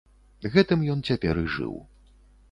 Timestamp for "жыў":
1.57-1.75